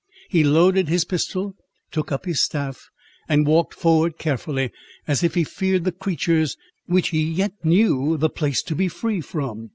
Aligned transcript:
He 0.31 0.43
loaded 0.43 0.87
his 0.89 1.05
pistol, 1.05 1.53
took 1.91 2.11
up 2.11 2.25
his 2.25 2.41
staff, 2.41 2.89
and 3.29 3.45
walked 3.45 3.75
forward 3.75 4.17
carefully, 4.17 4.71
as 5.07 5.23
if 5.23 5.35
he 5.35 5.43
feared 5.43 5.83
the 5.83 5.91
creatures 5.91 6.57
which 6.87 7.09
he 7.09 7.21
yet 7.21 7.53
knew 7.63 8.17
the 8.17 8.27
place 8.31 8.63
to 8.63 8.73
be 8.75 8.87
free 8.87 9.21
from. 9.21 9.69